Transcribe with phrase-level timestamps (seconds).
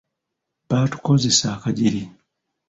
[0.69, 2.03] Baatukoozesa akajiri.